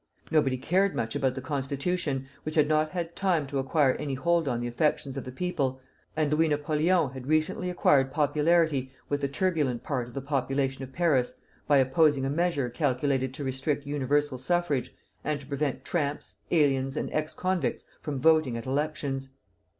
Nobody 0.31 0.57
cared 0.57 0.95
much 0.95 1.15
about 1.15 1.35
the 1.35 1.43
constitution, 1.45 2.25
which 2.41 2.55
had 2.55 2.67
not 2.67 2.89
had 2.89 3.15
time 3.15 3.45
to 3.45 3.59
acquire 3.59 3.93
any 3.97 4.15
hold 4.15 4.47
on 4.47 4.59
the 4.59 4.65
affections 4.65 5.15
of 5.15 5.25
the 5.25 5.31
people, 5.31 5.79
and 6.17 6.33
Louis 6.33 6.47
Napoleon 6.47 7.11
had 7.11 7.27
recently 7.27 7.69
acquired 7.69 8.09
popularity 8.09 8.91
with 9.09 9.21
the 9.21 9.27
turbulent 9.27 9.83
part 9.83 10.07
of 10.07 10.15
the 10.15 10.19
population 10.21 10.81
of 10.83 10.91
Paris 10.91 11.35
by 11.67 11.77
opposing 11.77 12.25
a 12.25 12.31
measure 12.31 12.67
calculated 12.67 13.31
to 13.35 13.43
restrict 13.43 13.85
universal 13.85 14.39
suffrage, 14.39 14.91
and 15.23 15.39
to 15.39 15.45
prevent 15.45 15.85
tramps, 15.85 16.33
aliens, 16.49 16.97
and 16.97 17.13
ex 17.13 17.35
convicts 17.35 17.85
from 18.01 18.19
voting 18.19 18.57
at 18.57 18.65
elections. 18.65 19.29